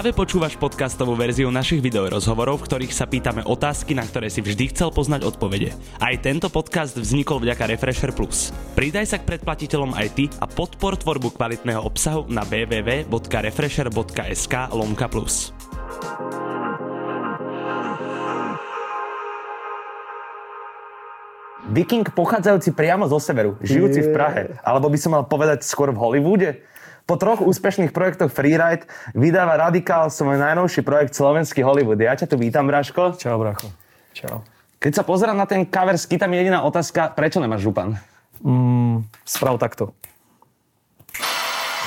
[0.00, 4.72] Práve počúvaš podcastovú verziu našich videorozhovorov, v ktorých sa pýtame otázky, na ktoré si vždy
[4.72, 5.76] chcel poznať odpovede.
[6.00, 8.48] Aj tento podcast vznikol vďaka Refresher Plus.
[8.72, 15.52] Pridaj sa k predplatiteľom aj ty a podpor tvorbu kvalitného obsahu na www.refresher.sk lomka plus.
[21.76, 26.00] Viking pochádzajúci priamo zo severu, žijúci v Prahe, alebo by som mal povedať skôr v
[26.00, 26.56] Hollywoode.
[27.10, 28.86] Po troch úspešných projektoch Freeride
[29.18, 31.98] vydáva Radikál svoj najnovší projekt Slovenský Hollywood.
[31.98, 33.18] Ja ťa tu vítam, Braško.
[33.18, 33.66] Čau, Bracho.
[34.14, 34.46] Čau.
[34.78, 37.98] Keď sa pozerám na ten cover, skýta mi jediná otázka, prečo nemáš župan?
[38.46, 39.90] Mm, sprav takto.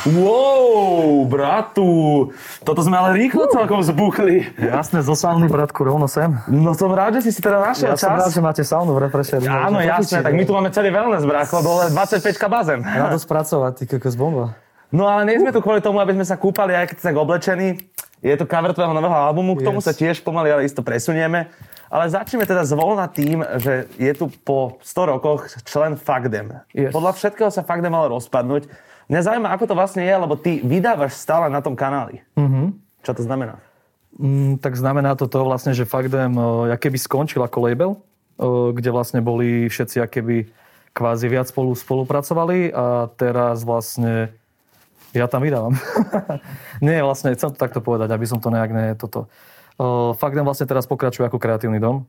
[0.04, 1.88] Wow, bratu,
[2.68, 4.44] toto sme ale rýchlo celkom zbuchli.
[4.60, 6.36] Jasné, zo sauny, bratku, rovno sem.
[6.52, 8.12] No som rád, že si si teda našiel Ja čas.
[8.12, 9.48] som rád, že máte saunu v refresheri.
[9.48, 12.84] Áno, jasné, tak my tu máme celý wellness, bracho, dole 25 bazén.
[12.84, 14.60] Radosť pracovať, ty kokos bomba.
[14.94, 17.82] No ale nie sme tu kvôli tomu, aby sme sa kúpali, aj keď tak oblečení.
[18.22, 19.90] Je to cover tvojho nového albumu, k tomu Yes.
[19.90, 21.50] sa tiež pomaly, ale isto presunieme.
[21.90, 26.62] Ale začneme teda zvolna tým, že je tu po 100 rokoch člen Fagdem.
[26.72, 26.94] Yes.
[26.94, 28.70] Podľa všetkého sa Fagdem mal rozpadnúť.
[29.12, 32.24] Mňa zaujíma, ako to vlastne je, lebo ty vydávaš stále na tom kanáli.
[32.40, 32.66] Mm-hmm.
[33.04, 33.60] Čo to znamená?
[34.16, 38.94] Mm, tak znamená to to vlastne, že Fakdem uh, keby skončil ako label, uh, kde
[38.94, 40.48] vlastne boli všetci keby
[40.94, 44.32] kvázi viac spolu spolupracovali a teraz vlastne
[45.14, 45.78] ja tam vydávam.
[46.86, 49.30] Nie, vlastne chcem to takto povedať, aby som to nejak ne toto.
[49.78, 52.06] Uh, Fakdem vlastne teraz pokračuje ako kreatívny dom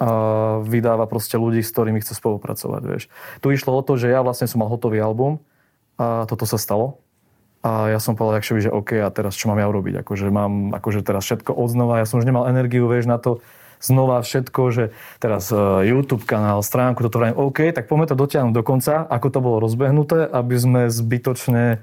[0.00, 3.04] a vydáva proste ľudí, s ktorými chce spolupracovať, vieš.
[3.38, 5.38] Tu išlo o to, že ja vlastne som mal hotový album
[5.94, 6.98] a toto sa stalo.
[7.62, 10.02] A ja som povedal, akšovi, že OK, a teraz čo mám ja urobiť?
[10.02, 13.38] Akože mám akože teraz všetko odznova, ja som už nemal energiu, vieš, na to
[13.78, 14.84] znova všetko, že
[15.22, 19.26] teraz uh, YouTube kanál, stránku, toto vrajím, OK, tak poďme to dotiahnuť do konca, ako
[19.30, 21.82] to bolo rozbehnuté, aby sme zbytočne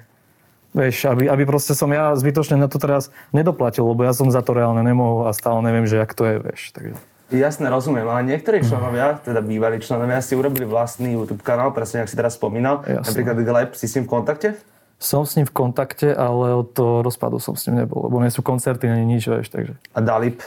[0.69, 4.45] Vieš, aby, aby proste som ja zbytočne na to teraz nedoplatil, lebo ja som za
[4.45, 6.61] to reálne nemohol a stále neviem, že jak to je, vieš.
[6.77, 6.93] Takže...
[7.29, 12.09] Jasne, rozumiem, ale niektorí členovia, teda bývalí členovia, si urobili vlastný YouTube kanál, presne ako
[12.09, 12.85] si teraz spomínal.
[12.85, 13.05] Jasné.
[13.05, 14.47] Napríklad Gleb, si s ním v kontakte?
[15.01, 18.33] Som s ním v kontakte, ale od toho rozpadu som s ním nebol, lebo nie
[18.33, 19.73] sú koncerty, ani nič, vieš, takže...
[19.93, 20.41] A Dalip?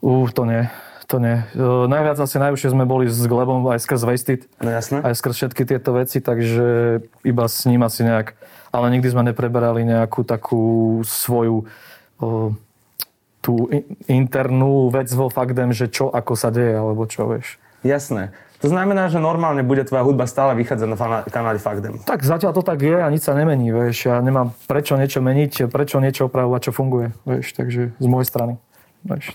[0.00, 0.68] Ú, to nie,
[1.10, 1.42] to nie.
[1.52, 5.02] Uh, najviac asi najúžšie sme boli s Glebom aj skrz Wasted, No jasné.
[5.02, 8.38] aj skrz všetky tieto veci, takže iba s ním asi nejak,
[8.70, 10.62] ale nikdy sme nepreberali nejakú takú
[11.02, 11.66] svoju
[12.22, 12.54] uh,
[13.42, 17.58] tú i- internú vec vo Fakdem, že čo ako sa deje, alebo čo, vieš.
[17.82, 18.30] Jasné.
[18.60, 21.96] To znamená, že normálne bude tvoja hudba stále vychádzať na kanáli Fagdem.
[22.04, 24.04] Tak zatiaľ to tak je a nič sa nemení, vieš.
[24.12, 27.56] Ja nemám prečo niečo meniť, prečo niečo opravovať, čo funguje, vieš.
[27.56, 28.60] Takže z mojej strany.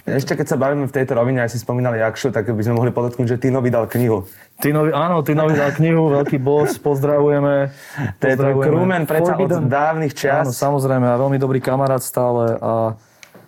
[0.06, 2.94] Ešte keď sa bavíme v tejto rovine, aj si spomínal Jakšu, tak by sme mohli
[2.94, 4.30] podotknúť, že Tino vydal knihu.
[4.62, 7.74] Tinovi, áno, Tinovi dal knihu, veľký boss, pozdravujeme.
[8.22, 10.46] To je crewman predsa od dávnych Áno, čias.
[10.54, 12.94] samozrejme, a veľmi dobrý kamarát stále a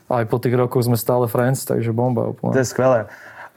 [0.10, 2.54] aj po tých rokoch sme stále friends, takže bomba To úplne.
[2.58, 3.06] je skvelé.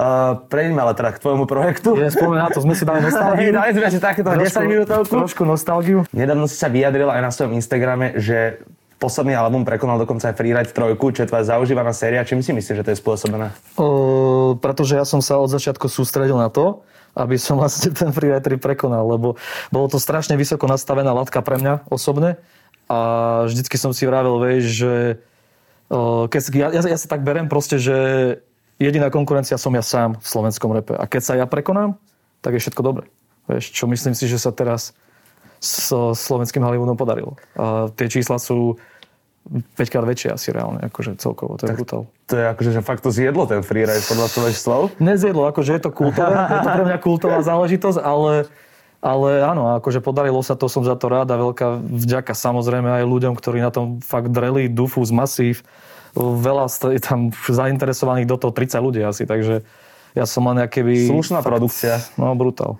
[0.00, 1.92] Uh, prejdeme ale teda k tvojmu projektu.
[1.92, 3.52] Je, spomeň na to, sme si dali nostalgiu.
[3.52, 5.12] Dali sme si takéto 10 minútovku.
[5.12, 6.08] trošku nostalgiu.
[6.08, 8.64] Nedávno si sa vyjadril aj na svojom Instagrame, že
[9.00, 12.20] posledný album prekonal dokonca aj Freeride 3, čo je tvoja zaužívaná séria.
[12.20, 13.48] Čím si myslíš, že to je spôsobené?
[13.80, 16.84] O, pretože ja som sa od začiatku sústredil na to,
[17.16, 19.40] aby som vlastne ten Freeride 3 prekonal, lebo
[19.72, 22.36] bolo to strašne vysoko nastavená latka pre mňa osobne
[22.92, 22.98] a
[23.48, 24.92] vždycky som si vravel, vieš, že
[25.88, 27.96] o, keď, ja, ja, ja sa tak berem proste, že
[28.76, 31.96] jediná konkurencia som ja sám v slovenskom repe a keď sa ja prekonám,
[32.44, 33.08] tak je všetko dobre.
[33.48, 34.92] Vieš, čo myslím si, že sa teraz
[35.60, 37.36] s slovenským Hollywoodom podarilo.
[37.54, 38.80] A tie čísla sú
[39.50, 42.02] 5 krát väčšie asi reálne, akože celkovo, to je brutál.
[42.28, 44.82] To je akože, že fakt to zjedlo ten Freeride podľa tvojich slov.
[45.00, 48.46] Nezjedlo, akože je to kultové, je to pre mňa kultová záležitosť, ale,
[49.00, 53.04] ale áno, akože podarilo sa to, som za to rád a veľká vďaka samozrejme aj
[53.08, 55.64] ľuďom, ktorí na tom fakt dreli, Dufus, Masív,
[56.14, 59.66] veľa je tam zainteresovaných do toho 30 ľudí asi, takže
[60.14, 61.10] ja som len keby...
[61.10, 62.02] Slušná produkcia.
[62.18, 62.78] No, brutál.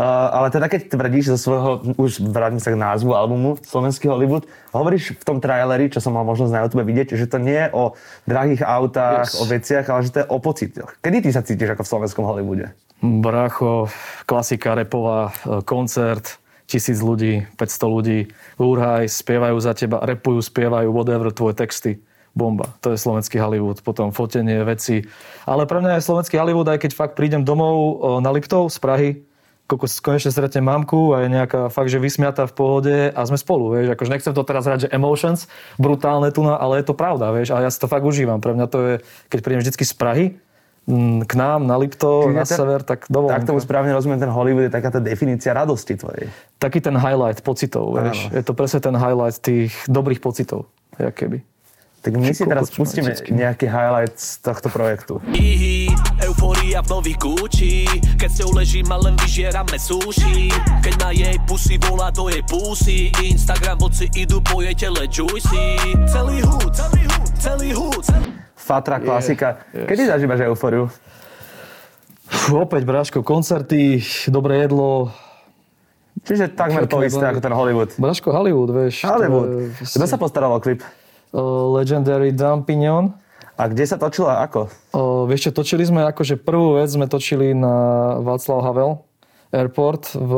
[0.00, 1.70] Ale teda keď tvrdíš zo svojho,
[2.00, 6.24] už vrátim sa k názvu albumu Slovenský Hollywood, hovoríš v tom traileri, čo som mal
[6.24, 7.92] možnosť na YouTube vidieť, že to nie je o
[8.24, 9.38] drahých autách, Yes.
[9.38, 10.90] o veciach, ale že to je o pocitoch.
[11.04, 12.66] Kedy ty sa cítiš ako v slovenskom Hollywoode?
[13.02, 13.92] Bracho,
[14.24, 18.18] klasika repová, e, koncert, tisíc ľudí, 500 ľudí,
[18.56, 21.92] úrhaj, spievajú za teba, repujú, spievajú, whatever, tvoje texty.
[22.32, 22.64] Bomba.
[22.80, 23.84] To je slovenský Hollywood.
[23.84, 25.04] Potom fotenie, veci.
[25.44, 27.94] Ale pre mňa je slovenský Hollywood, aj keď fakt prídem domov e,
[28.24, 29.10] na Liptov z Prahy,
[29.72, 33.72] kokos konečne stretnem mamku a je nejaká fakt, že vysmiatá v pohode a sme spolu,
[33.72, 33.96] vieš.
[33.96, 35.48] Akože nechcem to teraz hrať, že emotions,
[35.80, 37.56] brutálne tu, ale je to pravda, vieš.
[37.56, 38.44] A ja si to fakt užívam.
[38.44, 38.94] Pre mňa to je,
[39.32, 40.26] keď prídem vždycky z Prahy,
[41.22, 43.38] k nám na Lipto, Čiže na ten- sever, tak dovolím.
[43.38, 46.26] Tak tomu správne rozumiem, ten Hollywood je taká tá definícia radosti tvojej.
[46.58, 48.26] taký ten highlight pocitov, vieš.
[48.28, 48.34] Áno.
[48.34, 50.66] Je to presne ten highlight tých dobrých pocitov,
[50.98, 51.38] jak keby.
[52.02, 53.30] Tak my si teraz pustíme šmajtický.
[53.30, 55.22] nejaký highlight z tohto projektu.
[55.30, 55.86] Ihi,
[56.42, 57.86] eufória v nových Gucci
[58.18, 60.50] Keď s ňou ležím a len vyžierame sushi
[60.82, 65.78] Keď na jej pusy volá do jej pusy Instagram boci idú po jej tele juicy
[66.10, 68.06] Celý hud, celý hud, celý hud
[68.58, 69.62] Fatra, klasika.
[69.74, 69.86] yes.
[69.90, 70.86] Kedy zažívaš eufóriu?
[72.30, 73.98] Fú, opäť, Braško, koncerty,
[74.30, 75.10] dobré jedlo.
[76.22, 77.90] Čiže takmer to isté ako ten Hollywood.
[77.98, 79.02] Braško, Hollywood, vieš.
[79.02, 79.74] Hollywood.
[79.82, 80.78] Kto sa postaral o klip?
[81.34, 83.10] Uh, Legendary Dumpignon.
[83.62, 84.66] A kde sa točilo a ako?
[84.90, 89.06] O, vieš čo, točili sme akože prvú vec sme točili na Václav Havel
[89.54, 90.32] Airport v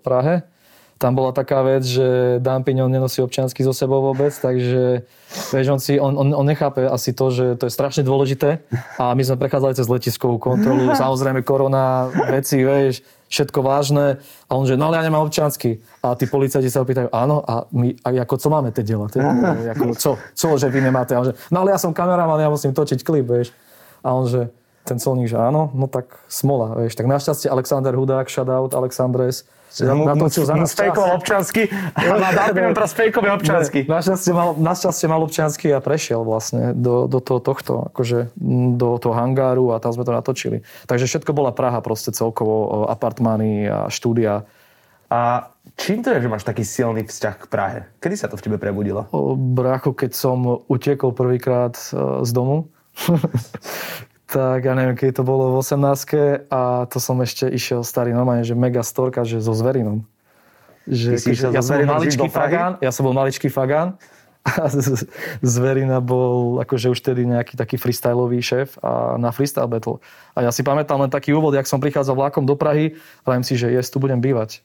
[0.00, 0.48] Prahe.
[0.96, 5.04] Tam bola taká vec, že Dampignon nenosí občiansky so sebou vôbec, takže
[5.52, 8.64] vieš, on, si, on, on, on nechápe asi to, že to je strašne dôležité
[8.96, 14.18] a my sme prechádzali cez letiskovú kontrolu, samozrejme korona, veci, vieš, všetko vážne
[14.50, 15.78] a on že, no ale ja nemám občiansky.
[16.02, 19.12] A tí policajti sa opýtajú, áno, a my, a ako co máme teď delať?
[19.78, 21.14] Ako, čo, čo, že vy nemáte?
[21.14, 23.54] A on že, no ale ja som kameraman, ja musím točiť klip, vieš.
[24.02, 24.50] A on že,
[24.82, 26.98] ten colník, že áno, no tak smola, vieš.
[26.98, 30.74] Tak našťastie Alexander Hudák, shoutout Alexandres, za nás.
[30.74, 31.70] Fejkoval občansky.
[31.96, 33.86] A na teraz fejkové občansky.
[33.86, 38.34] Ne, Našťastie mal, našťastie mal občiansky a prešiel vlastne do, do toho tohto, akože
[38.74, 40.66] do toho hangáru a tam sme to natočili.
[40.90, 44.44] Takže všetko bola Praha proste celkovo, apartmány a štúdia.
[45.10, 47.78] A čím to je, že máš taký silný vzťah k Prahe?
[47.98, 49.10] Kedy sa to v tebe prebudilo?
[49.10, 52.70] O, Brácho, keď som utekol prvýkrát e, z domu,
[54.30, 58.46] tak ja neviem, keď to bolo v 18 a to som ešte išiel starý normálne,
[58.46, 60.06] že mega storka, že so zverinom.
[60.86, 63.98] Že si išiel ja so som bol maličký fagán, ja som bol maličký fagán
[64.62, 65.10] a z-
[65.42, 69.98] zverina bol akože už tedy nejaký taký freestyleový šéf a na freestyle battle.
[70.38, 72.94] A ja si pamätám len taký úvod, jak som prichádzal vlakom do Prahy,
[73.26, 74.62] vravím si, že yes, tu budem bývať.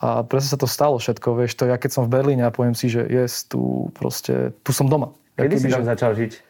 [0.00, 2.72] A presne sa to stalo všetko, vieš, to ja keď som v Berlíne a poviem
[2.72, 5.12] si, že yes, tu proste, tu som doma.
[5.36, 6.49] Kedy si tam začal žiť?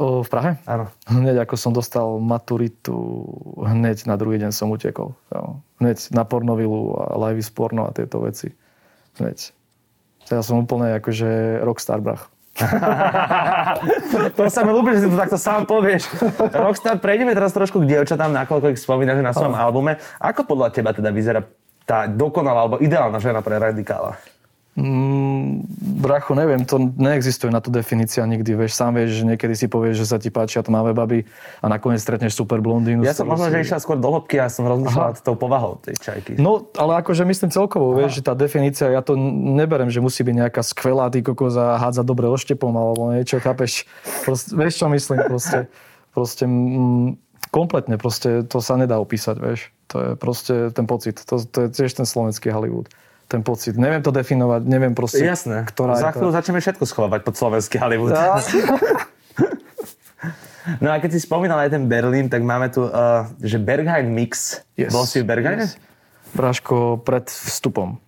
[0.00, 0.50] O, v Prahe?
[0.64, 0.88] Áno.
[1.04, 3.28] Hneď ako som dostal maturitu,
[3.60, 5.12] hneď na druhý deň som utekol.
[5.84, 8.56] Hneď na pornovilu a live porno a tieto veci.
[9.20, 9.52] Hneď.
[10.32, 12.32] Ja som úplne akože rockstar brach.
[14.36, 16.08] To sa mi ľúbi, že si to takto sám povieš.
[16.52, 19.96] Rockstar, prejdeme teraz trošku k dievčatám, nakoľko ich spomínaš na svojom albume.
[20.20, 21.40] Ako podľa teba teda vyzerá
[21.88, 24.20] tá dokonalá alebo ideálna žena pre radikála?
[24.72, 25.68] Mm,
[26.00, 28.56] bracho, neviem, to neexistuje na to definícia nikdy.
[28.56, 31.28] Vieš, sám vieš, že niekedy si povieš, že sa ti páčia tmavé baby
[31.60, 33.04] a nakoniec stretneš super blondínu.
[33.04, 35.76] Ja som možno, si- že išiel skôr do hĺbky a som rozmýšľal nad tou povahou
[35.84, 36.40] tej čajky.
[36.40, 39.12] No, ale akože myslím celkovo, vieš, že tá definícia, ja to
[39.52, 43.84] neberem, že musí byť nejaká skvelá ty kokos a hádzať dobre oštepom alebo niečo, chápeš?
[44.24, 45.20] Proste, vieš, čo myslím?
[45.28, 45.58] Proste,
[46.16, 47.20] proste mm,
[47.52, 49.68] kompletne, proste to sa nedá opísať, vieš.
[49.92, 51.20] To je proste ten pocit.
[51.28, 52.88] To, to je tiež ten slovenský Hollywood.
[53.32, 53.80] Ten pocit.
[53.80, 55.64] Neviem to definovať, neviem proste, Jasné.
[55.64, 56.44] ktorá Za chvíľu tá...
[56.44, 58.12] začneme všetko schovávať pod slovenský Hollywood.
[60.78, 64.62] No a keď si spomínal aj ten Berlín, tak máme tu, uh, že Berghain Mix.
[64.78, 64.94] Yes.
[64.94, 65.66] Bol si v Berghaine?
[65.66, 65.74] Yes.
[66.38, 67.98] Braško, pred vstupom.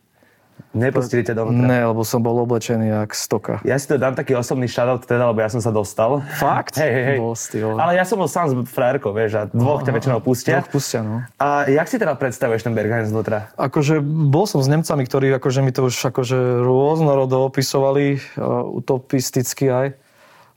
[0.75, 1.67] Nepustili ťa dovnútra.
[1.71, 3.63] Ne, lebo som bol oblečený jak stoka.
[3.63, 6.27] Ja si to dám taký osobný shoutout teda, lebo ja som sa dostal.
[6.35, 6.75] Fakt?
[6.75, 7.19] Hej, hej, hej.
[7.23, 7.79] Bol si, vole.
[7.79, 10.59] Ale ja som bol sám s frajerkou, vieš, a dvoch ťa väčšinou pustia.
[10.59, 11.23] Dvoch pustia, no.
[11.39, 13.55] A jak si teda predstavuješ ten Berghain znútra?
[13.55, 19.71] Akože bol som s Nemcami, ktorí akože mi to už akože rôznorodo opisovali, uh, utopisticky
[19.71, 19.89] aj.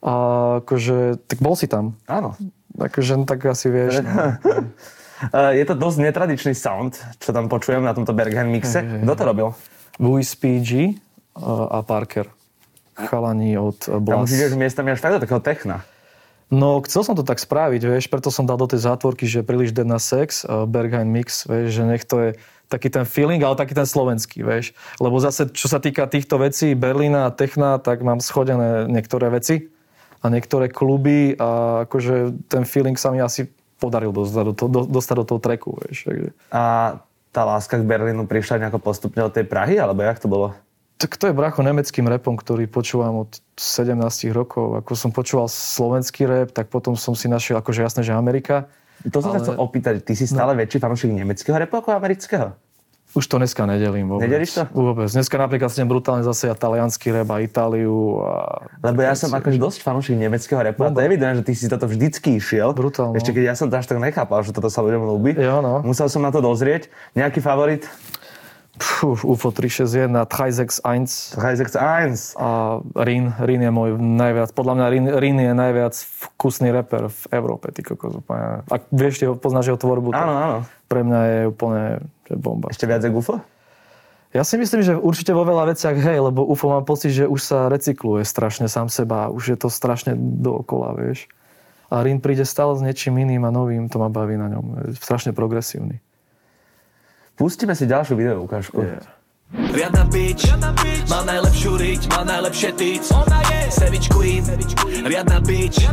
[0.02, 0.14] A
[0.66, 1.94] akože, tak bol si tam.
[2.10, 2.34] Áno.
[2.74, 4.02] Akože, no, tak asi vieš.
[4.02, 4.34] No.
[5.30, 8.82] Uh, je to dosť netradičný sound, čo tam počujem na tomto Berghain mixe.
[8.82, 9.50] Kto to robil?
[9.98, 10.98] Louis PG
[11.38, 12.30] uh, a Parker.
[12.98, 14.30] Chalani od uh, Tam Blast.
[14.30, 15.86] už ideš miestami až tak do takého techna.
[16.48, 19.76] No, chcel som to tak spraviť, vieš, preto som dal do tej zátvorky, že príliš
[19.76, 22.30] dead na sex, uh, Berghain Mix, vieš, že nech to je
[22.72, 24.72] taký ten feeling, ale taký ten slovenský, vieš.
[25.00, 29.72] Lebo zase, čo sa týka týchto vecí, Berlína a Techna, tak mám schodené niektoré veci
[30.24, 34.82] a niektoré kluby a akože ten feeling sa mi asi podaril dostať do, toho, do,
[34.90, 36.10] dostať do toho treku, vieš.
[36.10, 36.30] Takže.
[36.50, 36.64] A
[37.32, 40.58] tá láska k Berlínu prišla nejako postupne od tej Prahy, alebo jak to bolo?
[40.98, 43.94] Tak to je bracho nemeckým repom, ktorý počúvam od 17
[44.34, 44.82] rokov.
[44.82, 48.66] Ako som počúval slovenský rap, tak potom som si našiel, akože jasné, že Amerika.
[49.14, 52.58] To som sa Ale- chcel opýtať, ty si stále väčší fanúšik nemeckého repu ako amerického?
[53.16, 54.28] Už to dneska nedelím vôbec.
[54.28, 54.64] Nedelíš to?
[54.76, 55.08] Vôbec.
[55.08, 58.20] Dneska napríklad si brutálne zase ja taliansky rap a Itáliu.
[58.20, 58.68] A...
[58.84, 61.72] Lebo ja som akože dosť fanúšik nemeckého repu a to je evidentné, že ty si
[61.72, 62.76] toto vždycky išiel.
[62.76, 63.16] Brutálne.
[63.16, 65.40] Ešte keď ja som to až tak nechápal, že toto sa ľuďom ľúbi.
[65.40, 65.82] Jo, no.
[65.88, 66.92] Musel som na to dozrieť.
[67.16, 67.88] Nejaký favorit?
[68.78, 72.38] Pfú, UFO 361, 361 Heisex 1.
[72.38, 73.34] a Rin.
[73.42, 77.74] Rin je môj najviac, podľa mňa Rin, Rin je najviac vkusný rapper v Európe.
[77.74, 78.62] Ty kokos, úplne.
[78.70, 80.58] Ak vieš, ho, poznáš jeho tvorbu, Áno, áno.
[80.88, 81.84] Pre mňa je úplne
[82.28, 82.68] že bomba.
[82.72, 83.40] Ešte viac Gufo?
[84.36, 87.40] Ja si myslím, že určite vo veľa veciach hej, lebo UFO mám pocit, že už
[87.40, 89.32] sa recykluje strašne sám seba.
[89.32, 91.32] Už je to strašne dookola, vieš.
[91.88, 94.92] A Rin príde stále s niečím iným a novým, to ma baví na ňom.
[94.92, 96.04] Je strašne progresívny.
[97.40, 98.84] Pustíme si ďalšiu video ukážku.
[98.84, 99.00] Je.
[99.56, 100.44] Riadna bitch,
[101.08, 104.44] má najlepšiu riť, má najlepšie tyc Ona je Savage Queen,
[105.08, 105.88] riadna bitch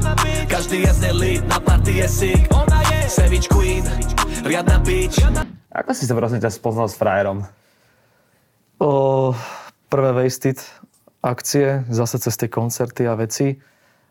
[0.50, 1.00] Každý je z
[1.46, 3.86] na party je sick Ona je Savage Queen,
[4.44, 5.24] riadna bitch
[5.72, 7.48] Ako si sa prosím ťa spoznal s frajerom?
[8.78, 9.32] O,
[9.88, 10.60] prvé Wasted
[11.24, 13.56] akcie, zase cez tie koncerty a veci,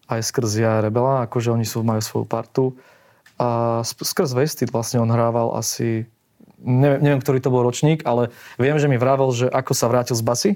[0.09, 2.73] aj skrz Ja Rebela, akože oni sú, majú svoju partu.
[3.37, 6.09] A skrz Wasted vlastne on hrával asi,
[6.57, 10.17] neviem, neviem, ktorý to bol ročník, ale viem, že mi vravel, že ako sa vrátil
[10.17, 10.51] z basy,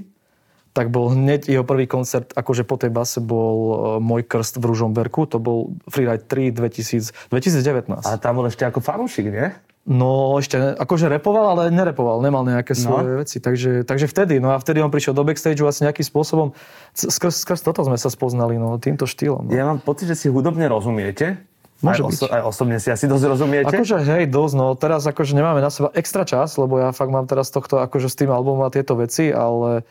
[0.73, 4.69] tak bol hneď jeho prvý koncert, akože po tej base bol e, môj krst v
[4.69, 8.05] Ružomberku, to bol Freeride 3 2000, 2019.
[8.05, 9.57] Ale tam bol ešte ako fanúšik, nie?
[9.87, 13.19] No ešte, akože repoval, ale nerepoval, nemal nejaké svoje no.
[13.23, 13.39] veci.
[13.39, 16.51] Takže, takže vtedy, no a vtedy on prišiel do backstage asi nejakým spôsobom,
[16.91, 19.47] skrz, skrz toto sme sa spoznali, no týmto štýlom.
[19.47, 19.51] No.
[19.55, 21.39] Ja mám pocit, že si hudobne rozumiete.
[21.79, 22.19] Môže aj, byť.
[22.35, 23.71] aj osobne si asi dosť rozumiete.
[23.71, 27.29] Akože hej, dosť, no teraz akože nemáme na seba extra čas, lebo ja fakt mám
[27.29, 29.87] teraz tohto akože s tým albumom a tieto veci, ale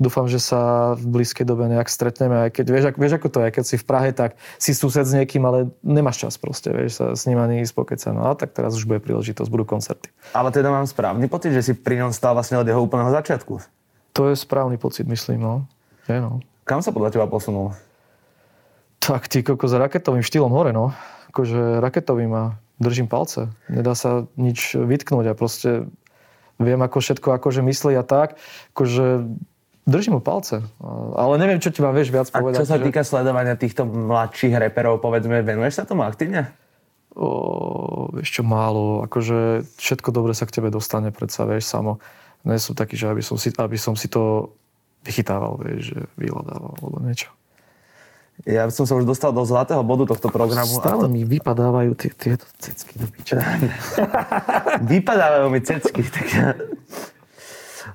[0.00, 3.48] dúfam, že sa v blízkej dobe nejak stretneme, aj keď vieš, vieš ako to je,
[3.52, 7.06] keď si v Prahe, tak si sused s niekým, ale nemáš čas proste, vieš, sa
[7.12, 7.76] s ním ani ísť.
[8.16, 10.08] No a tak teraz už bude príležitosť, budú koncerty.
[10.32, 13.60] Ale teda mám správny pocit, že si pri ňom stál vlastne od jeho úplného začiatku.
[14.16, 15.54] To je správny pocit, myslím, no.
[16.08, 16.40] Je, no.
[16.64, 17.76] Kam sa podľa teba posunul?
[18.98, 20.96] Tak ty s raketovým štýlom hore, no.
[21.30, 22.44] Akože raketovým a
[22.80, 23.52] držím palce.
[23.68, 25.86] Nedá sa nič vytknúť a proste
[26.60, 28.36] viem ako všetko akože myslí a tak.
[28.76, 29.24] Akože
[29.82, 30.64] držím mu palce.
[31.14, 32.58] Ale neviem, čo ti mám vieš viac A povedať.
[32.58, 36.50] čo sa že- týka sledovania týchto mladších reperov, povedzme, venuješ sa tomu aktívne?
[37.12, 39.02] O, vieš čo, málo.
[39.02, 41.98] Akože všetko dobre sa k tebe dostane predsa, vieš, samo.
[42.40, 44.54] Nie som taký, že aby som si, aby som si to
[45.02, 47.28] vychytával, vieš, že vyhľadával alebo niečo.
[48.40, 50.64] Ja som sa už dostal do zlatého bodu tohto programu.
[50.64, 53.36] a Stále to- mi vypadávajú tie, tieto cecky do piče.
[54.92, 56.00] Vypadávajú mi cecky.
[56.02, 56.26] Tak...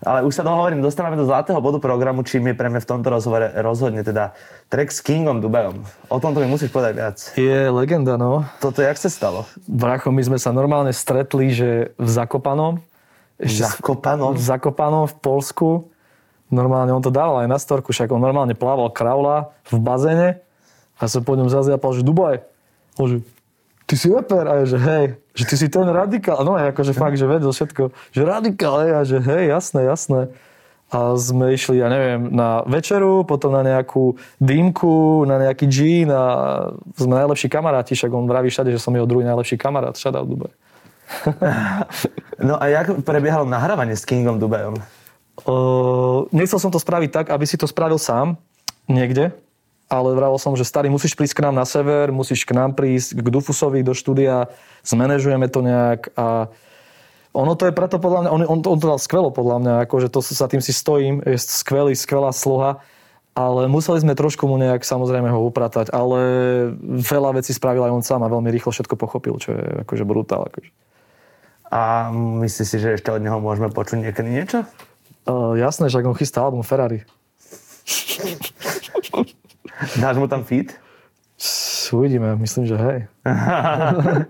[0.01, 3.07] Ale už sa dohovorím, dostávame do zlatého bodu programu, čím je pre mňa v tomto
[3.07, 4.35] rozhovore rozhodne teda
[4.67, 5.85] track s Kingom Dubajom.
[6.07, 7.17] O tomto mi musíš povedať viac.
[7.33, 8.43] Je legenda, no.
[8.57, 9.47] Toto jak sa stalo?
[9.63, 12.81] Bracho, my sme sa normálne stretli, že v Zakopanom.
[13.37, 14.33] s- Zakopanom?
[14.33, 15.69] V Zakopanom v Polsku.
[16.47, 20.29] Normálne, on to dával aj na storku, však on normálne plával kraula v bazéne
[20.95, 22.45] a som po ňom zazjapal, že Dubaj.
[22.95, 23.17] On že,
[23.85, 24.45] ty si reper?
[24.45, 25.05] A ja, že hej,
[25.37, 26.41] že ty si ten radikál.
[26.41, 27.93] No akože fakt, že vedel všetko.
[28.13, 30.33] Že radikál, a že hej, jasné, jasné.
[30.93, 36.23] A sme išli, ja neviem, na večeru, potom na nejakú dýmku, na nejaký džín a
[36.93, 39.97] sme najlepší kamaráti, však on vraví všade, že som jeho druhý najlepší kamarát.
[39.97, 40.53] Shoutout Dubaj.
[42.41, 44.77] No a jak prebiehalo nahrávanie s Kingom Dubajom?
[45.43, 48.37] Uh, nechcel som to spraviť tak, aby si to spravil sám
[48.87, 49.33] niekde,
[49.85, 53.21] ale vravel som, že starý, musíš prísť k nám na sever, musíš k nám prísť
[53.21, 54.49] k Dufusovi do štúdia,
[54.81, 56.49] zmanéžujeme to nejak a
[57.35, 59.73] ono to je preto podľa mňa, on, on, to, on to dal skvelo podľa mňa,
[59.85, 62.79] akože to sa tým si stojím, je skvelý, skvelá sloha,
[63.35, 66.19] ale museli sme trošku mu nejak samozrejme ho upratať, ale
[66.79, 70.47] veľa vecí spravil aj on sám a veľmi rýchlo všetko pochopil, čo je akože brutál.
[70.47, 70.71] Akože.
[71.67, 74.63] A myslíš si, že ešte od neho môžeme počuť niekedy niečo?
[75.27, 77.03] Uh, jasné, že on chystá album Ferrari.
[80.03, 80.73] Dáš mu tam feed?
[81.91, 82.99] Uvidíme, myslím, že hej.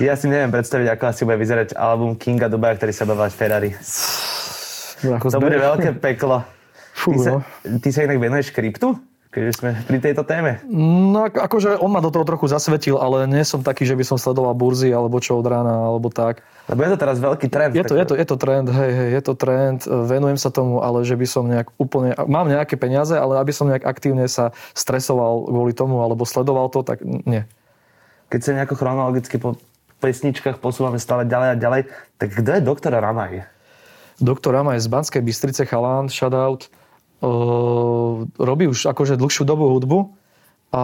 [0.00, 3.76] Ja si neviem predstaviť, ako asi bude vyzerať album Kinga Dubaja, ktorý sa bude Ferrari.
[5.04, 6.40] Ako To bude veľké peklo.
[6.96, 7.38] Fú, Ty sa, no.
[7.84, 8.96] ty sa inak venuješ kryptu?
[9.34, 10.62] Keď už sme pri tejto téme.
[10.70, 14.06] No, ako- akože on ma do toho trochu zasvetil, ale nie som taký, že by
[14.06, 16.46] som sledoval burzy alebo čo od rána, alebo tak.
[16.70, 17.74] Lebo je to teraz veľký trend.
[17.74, 20.54] Je to, je to, je to trend, hej, hej, je to trend, e, venujem sa
[20.54, 24.30] tomu, ale že by som nejak úplne, mám nejaké peniaze, ale aby som nejak aktívne
[24.30, 27.42] sa stresoval kvôli tomu, alebo sledoval to, tak nie.
[28.30, 29.58] Keď sa nejako chronologicky po
[29.98, 31.80] pesničkách posúvame stále ďalej a ďalej,
[32.22, 33.50] tak kto je doktor Ramaj?
[34.22, 36.70] Doktor Rama je z Banskej Bystrice, chalán, shoutout.
[36.70, 36.83] Uh,
[38.38, 39.98] robí už akože dlhšiu dobu hudbu
[40.74, 40.82] a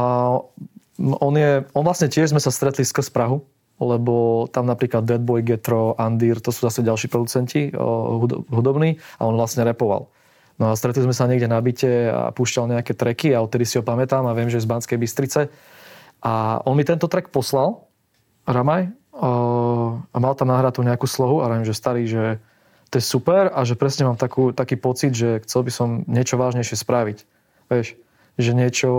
[1.01, 3.43] on, je, on vlastne tiež sme sa stretli skrz Prahu,
[3.81, 9.25] lebo tam napríklad Dead Boy, Getro, Andir, to sú zase ďalší producenti hudo- hudobní a
[9.25, 10.13] on vlastne repoval.
[10.61, 13.81] No a stretli sme sa niekde na byte a púšťal nejaké treky a odtedy si
[13.81, 15.49] ho pamätám a viem, že je z Banskej Bystrice.
[16.21, 17.89] A on mi tento track poslal,
[18.45, 22.45] Ramaj, a mal tam nahratú nejakú slohu a viem, že starý, že
[22.91, 26.35] to je super a že presne mám takú, taký pocit, že chcel by som niečo
[26.35, 27.19] vážnejšie spraviť.
[27.71, 27.95] Vieš,
[28.35, 28.91] že niečo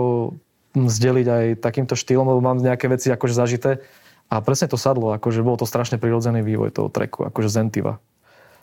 [0.72, 3.84] zdeliť aj takýmto štýlom, lebo mám nejaké veci akože zažité
[4.32, 8.00] a presne to sadlo, akože bolo to strašne prirodzený vývoj toho treku, akože Zentiva.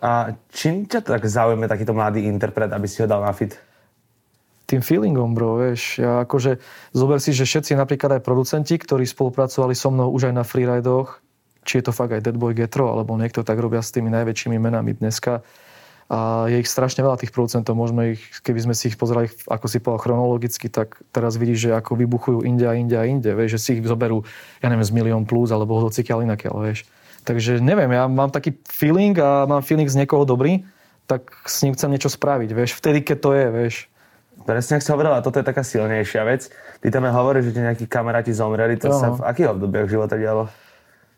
[0.02, 3.54] A čím ťa tak zaujíme takýto mladý interpret, aby si ho dal na fit?
[4.66, 6.02] Tým feelingom, bro, vieš.
[6.02, 6.58] Ja akože,
[6.94, 11.22] zober si, že všetci napríklad aj producenti, ktorí spolupracovali so mnou už aj na freeridoch,
[11.64, 14.96] či je to fakt aj Deadboy Getro, alebo niekto tak robia s tými najväčšími menami
[14.96, 15.44] dneska.
[16.10, 17.78] A je ich strašne veľa tých producentov.
[17.78, 21.72] Môžeme ich, keby sme si ich pozerali, ako si povedal, chronologicky, tak teraz vidíš, že
[21.78, 23.30] ako vybuchujú inde a inde a inde.
[23.30, 24.26] Vieš, že si ich zoberú,
[24.58, 26.90] ja neviem, z milión plus, alebo hocikiaľ inakiaľ, vieš.
[27.30, 30.66] Takže neviem, ja mám taký feeling a mám feeling z niekoho dobrý,
[31.06, 32.74] tak s ním chcem niečo spraviť, vieš.
[32.74, 33.76] Vtedy, keď to je, vieš.
[34.50, 36.50] Presne, ak si hovorila, toto je taká silnejšia vec.
[36.82, 38.82] Ty tam hovoríš, že ti nejakí kamaráti zomreli.
[38.82, 38.98] To Jo.
[38.98, 40.50] sa v akých obdobiach života dialo?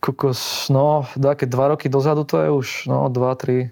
[0.02, 3.70] Kokos, no, také dva roky dozadu to je už, no, dva, tri.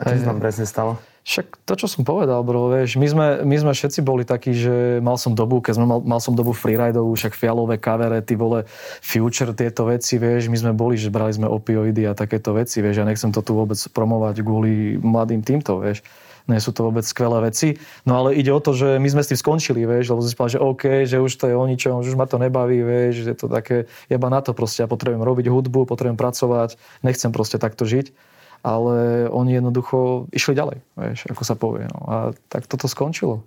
[0.00, 0.96] A čo sa tam presne stalo?
[1.24, 5.00] Však to, čo som povedal, bro, vieš, my sme, my sme všetci boli takí, že
[5.00, 8.68] mal som dobu, keď sme mal, mal som dobu freeridovú, však fialové kavere, ty vole,
[9.00, 13.00] future, tieto veci, vieš, my sme boli, že brali sme opioidy a takéto veci, vieš,
[13.00, 16.04] ja nechcem to tu vôbec promovať kvôli mladým týmto, vieš.
[16.44, 17.80] Nie sú to vôbec skvelé veci.
[18.04, 20.60] No ale ide o to, že my sme s tým skončili, vieš, lebo sme že
[20.60, 23.38] OK, že už to je o ničom, že už ma to nebaví, vieš, že je
[23.40, 27.88] to také, jeba na to proste, ja potrebujem robiť hudbu, potrebujem pracovať, nechcem proste takto
[27.88, 28.34] žiť
[28.64, 31.84] ale oni jednoducho išli ďalej, vieš, ako sa povie.
[31.84, 32.00] No.
[32.08, 32.16] A
[32.48, 33.44] tak toto skončilo.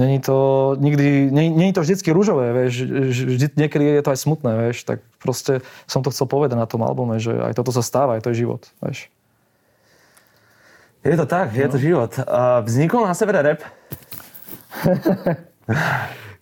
[0.00, 0.36] Není to
[0.80, 5.04] nikdy, není, není to vždycky rúžové, vieš, vždy, niekedy je to aj smutné, vieš, tak
[5.20, 8.32] proste som to chcel povedať na tom albume, že aj toto sa stáva, aj to
[8.32, 9.12] je život, vieš.
[11.00, 12.12] Je to tak, je to život.
[12.28, 13.60] A vznikol na severe rap.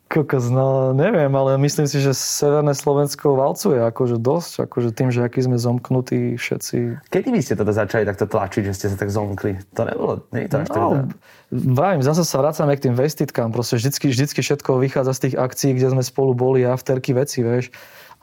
[0.09, 5.21] Kokos, no neviem, ale myslím si, že Severné Slovensko valcuje akože dosť, akože tým, že
[5.21, 7.05] aký sme zomknutí všetci.
[7.12, 9.61] Kedy vy ste toto začali takto tlačiť, že ste sa tak zomkli?
[9.77, 11.12] To nebolo, nie je to až No,
[11.53, 15.77] vravím, zase sa vracame k tým vestitkám, proste vždycky, vždycky všetko vychádza z tých akcií,
[15.77, 17.69] kde sme spolu boli, afterky veci, vieš.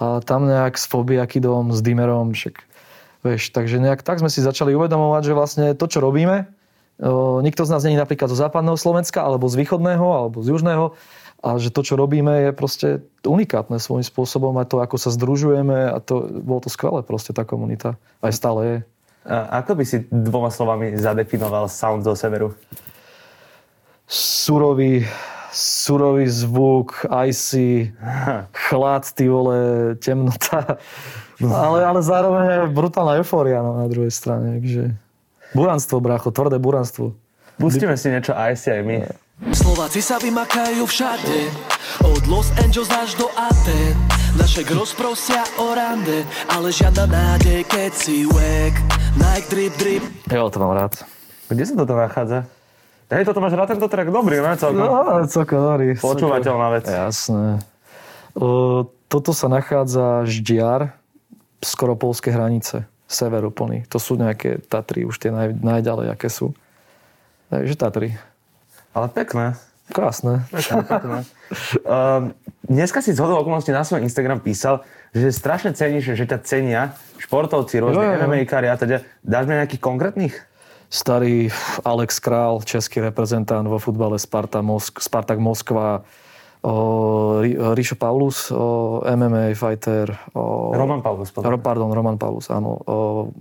[0.02, 2.66] A tam nejak s Fobiakidom, s Dimerom, však,
[3.26, 6.46] vieš, takže nejak tak sme si začali uvedomovať, že vlastne to, čo robíme,
[7.42, 10.94] nikto z nás není napríklad zo západného Slovenska, alebo z východného, alebo z južného,
[11.42, 12.88] a že to, čo robíme, je proste
[13.26, 17.44] unikátne svojím spôsobom a to, ako sa združujeme a to, bolo to skvelé proste tá
[17.44, 17.98] komunita.
[18.22, 18.78] Aj stále je.
[19.26, 22.54] A ako by si dvoma slovami zadefinoval sound zo severu?
[24.08, 25.08] surový,
[25.52, 27.94] surový zvuk, icy,
[28.54, 30.78] chlad, ty vole, temnota.
[31.44, 34.60] Ale, ale zároveň aj brutálna eufória no, na druhej strane.
[34.60, 34.96] Takže...
[35.56, 37.16] Buranstvo, brácho, tvrdé buranstvo.
[37.56, 38.98] Pustíme si niečo icy aj my.
[39.52, 41.52] Slováci sa vymakajú všade
[42.08, 43.92] Od Los Angeles až do Aten
[44.40, 46.24] Naše rozprosia o rande
[46.56, 48.80] Ale žiadna nádej, keď si wack
[49.20, 51.04] Nike drip drip Jo, to mám rád.
[51.52, 52.48] Kde sa toto nachádza?
[53.12, 54.58] Hej, toto máš rád tento track dobrý, ne?
[54.58, 54.82] Celkom.
[54.82, 55.94] No, celkom dobrý.
[55.94, 56.90] Počúvateľná vec.
[56.90, 57.62] Jasné.
[58.34, 60.98] O, toto sa nachádza Ždiar,
[61.64, 63.86] skoro polské hranice, sever úplný.
[63.94, 66.52] To sú nejaké Tatry, už tie naj, najďalej, aké sú.
[67.54, 68.10] Takže Tatry.
[68.96, 69.54] Ale pekné.
[69.94, 70.42] Krásne.
[71.86, 72.34] Um,
[72.66, 74.82] dneska si z hodou okolností na svoj Instagram písal,
[75.14, 78.18] že strašne ceníš, že ťa cenia športovci, rôzne.
[78.18, 79.06] MMA-kári a teda.
[79.22, 80.34] Dáš mi nejakých konkrétnych?
[80.90, 81.54] Starý
[81.86, 86.02] Alex Král, český reprezentant vo futbale Sparta, Mosk- Spartak Moskva,
[86.66, 86.74] o,
[87.40, 88.50] Ri- Rišo Paulus,
[89.00, 90.18] MMA fighter,
[90.72, 91.30] Roman Paulus.
[91.30, 91.54] potom.
[91.56, 92.82] Pardon, Roman Paulus, áno.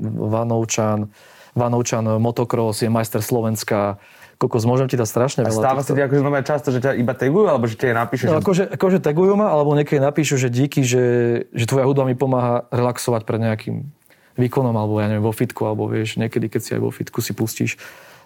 [0.05, 1.09] Vanovčan,
[1.53, 3.97] Vanovčan motocross, je majster Slovenska.
[4.35, 5.55] Kokos, môžem ti dať strašne A veľa.
[5.57, 8.33] stáva sa ti akože normálne často, že ťa iba tagujú, alebo že aj napíšu, No,
[8.33, 8.39] že...
[8.43, 11.05] akože, akože tagujú ma, alebo niekedy napíšu, že díky, že,
[11.49, 13.87] že tvoja hudba mi pomáha relaxovať pred nejakým
[14.35, 17.31] výkonom, alebo ja neviem, vo fitku, alebo vieš, niekedy, keď si aj vo fitku si
[17.31, 17.79] pustíš.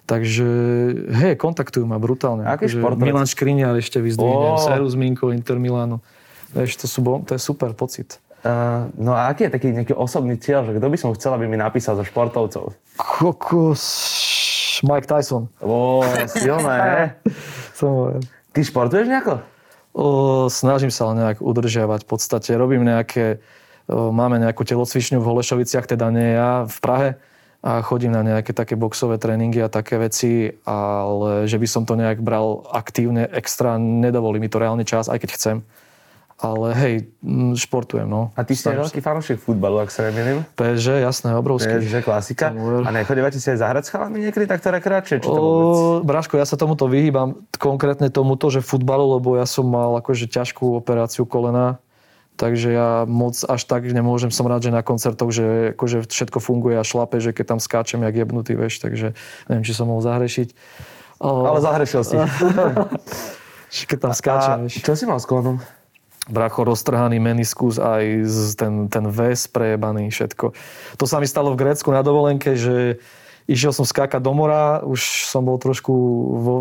[0.08, 0.48] Takže,
[1.12, 2.48] hej, kontaktujú ma brutálne.
[2.48, 3.04] Aký Akože športovec?
[3.12, 6.00] Milan Škriniar ešte vyzdvihnem, Seru Zminkov, Inter Milano.
[6.56, 8.16] Vieš, to, sú, to je super pocit.
[8.40, 11.44] Uh, no a aký je taký nejaký osobný cieľ, že kto by som chcel, aby
[11.44, 12.72] mi napísal zo športovcov?
[12.96, 13.84] Kokos,
[14.80, 15.52] Mike Tyson.
[15.60, 17.12] Ó, silné,
[18.56, 19.44] Ty športuješ nejako?
[19.92, 20.04] O,
[20.48, 22.56] snažím sa ale nejak udržiavať v podstate.
[22.56, 23.44] Robím nejaké,
[23.84, 27.08] o, máme nejakú telocvičňu v Holešoviciach, teda nie ja, v Prahe
[27.58, 31.98] a chodím na nejaké také boxové tréningy a také veci, ale že by som to
[31.98, 35.56] nejak bral aktívne, extra, nedovolí mi to reálne čas, aj keď chcem.
[36.38, 38.30] Ale hej, mm, športujem, no.
[38.38, 40.46] A ty si veľký fanúšik futbalu, ak sa nemýlim.
[40.54, 41.82] PSG, jasné, obrovský.
[41.82, 42.54] Že klasika.
[42.86, 45.18] A nechodívate si aj zahrať s chalami niekedy takto rekreačne?
[45.18, 45.74] Či to vôbec?
[45.74, 50.30] O, Braško, ja sa tomuto vyhýbam, konkrétne tomuto, že futbalu, lebo ja som mal akože
[50.30, 51.82] ťažkú operáciu kolena,
[52.38, 56.78] takže ja moc až tak nemôžem, som rád, že na koncertoch, že akože všetko funguje
[56.78, 59.18] a šlape, že keď tam skáčem jak jebnutý, vieš, takže
[59.50, 60.54] neviem, či som mohol zahrešiť.
[61.18, 62.14] O, Ale zahrešil si.
[63.90, 64.78] keď tam A skáčem, vieš.
[64.86, 65.58] čo si mal s kolonom?
[66.30, 68.04] Bracho, roztrhaný meniskus, aj
[68.54, 70.54] ten, ten väz prejebaný, všetko.
[71.00, 73.02] To sa mi stalo v Grécku na dovolenke, že
[73.48, 75.90] išiel som skákať do mora, už som bol trošku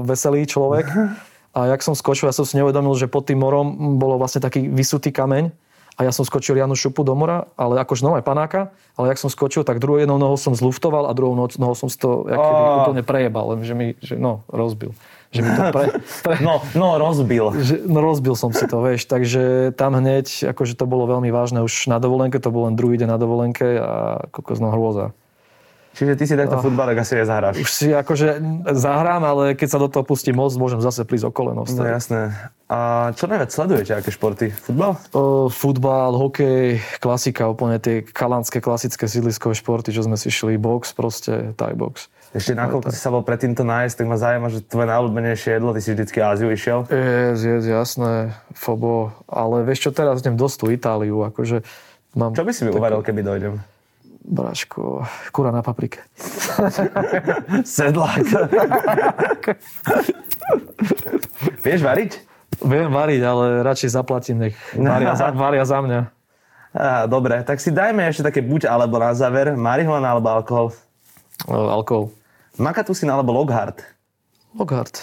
[0.07, 0.89] veselý človek.
[1.57, 4.69] A jak som skočil, ja som si neuvedomil, že pod tým morom bolo vlastne taký
[4.69, 5.49] vysutý kameň
[5.97, 9.33] a ja som skočil Janu Šupu do mora, ale akože aj panáka, ale jak som
[9.33, 12.85] skočil, tak druhou jednou nohou som zluftoval a druhou nohou som to oh.
[12.85, 14.93] úplne prejebal, že mi, že no, rozbil.
[15.33, 15.85] Že mi to pre,
[16.25, 16.35] pre...
[16.45, 17.49] No, no, rozbil.
[17.57, 19.09] Že, no, rozbil som si to, vieš.
[19.09, 23.01] Takže tam hneď, akože to bolo veľmi vážne už na dovolenke, to bol len druhý
[23.01, 25.17] deň na dovolenke a kokos, no hrôza.
[25.97, 26.63] Čiže ty si takto oh.
[26.63, 27.57] futbalek asi nezahráš.
[27.57, 28.37] Už si akože
[28.69, 31.65] zahrám, ale keď sa do toho pustí moc, môžem zase prísť o koleno.
[31.65, 32.53] No jasné.
[32.67, 34.51] A čo najviac sledujete, aké športy?
[34.51, 34.99] Futbal?
[35.15, 40.91] O, futbal, hokej, klasika, úplne tie kalandské klasické sídliskové športy, čo sme si šli, box
[40.91, 42.11] proste, thai box.
[42.35, 45.71] Ešte nakoľko si sa bol predtým to nájsť, tak ma zaujíma, že tvoje najobľúbenejšie jedlo,
[45.71, 46.83] ty si vždycky Áziu išiel?
[46.91, 49.15] Je, je, jasné, fobo.
[49.31, 51.63] Ale vieš čo, teraz idem dosť tú Itáliu, akože
[52.19, 52.35] mám...
[52.35, 53.63] Čo by si mi uvaril, keby dojdem?
[54.27, 56.03] Braško, kura na paprike.
[57.63, 58.27] Sedlák.
[61.63, 62.26] Vieš variť?
[62.57, 66.01] Viem variť, ale radšej zaplatím, nech varia za, varia za mňa.
[66.77, 69.53] Á, dobre, tak si dajme ešte také buď alebo na záver.
[69.53, 70.67] Marihuana alebo alkohol?
[71.45, 72.13] O, alkohol.
[72.57, 73.85] Makatusín alebo Lockhart?
[74.57, 75.01] Lockhart.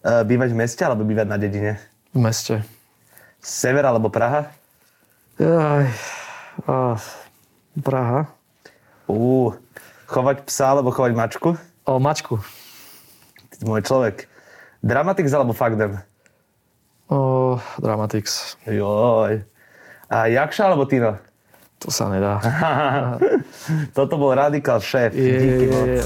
[0.00, 1.76] E, bývať v meste alebo bývať na dedine?
[2.12, 2.64] V meste.
[3.40, 4.52] Sever alebo Praha?
[5.40, 5.88] Aj,
[6.68, 6.96] á,
[7.80, 8.28] Praha.
[9.08, 9.56] Uh,
[10.06, 11.50] chovať psa alebo chovať mačku?
[11.88, 12.40] O, mačku.
[13.56, 14.28] Ty môj človek.
[14.84, 16.00] Dramatix alebo Fagdem?
[17.10, 18.54] O, Dramatix.
[18.70, 19.42] Joj.
[20.10, 21.18] A Jakša alebo Tino?
[21.82, 22.38] To sa nedá.
[23.96, 25.10] Toto bol radikál šéf.
[25.10, 25.86] Je, Díky je, moc.
[25.90, 26.02] Je.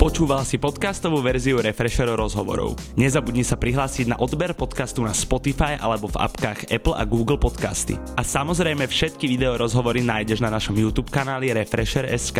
[0.00, 2.78] Počúval si podcastovú verziu Refresher rozhovorov.
[2.94, 7.98] Nezabudni sa prihlásiť na odber podcastu na Spotify alebo v apkách Apple a Google Podcasty.
[8.14, 12.38] A samozrejme všetky video rozhovory nájdeš na našom YouTube kanáli Refresher.sk.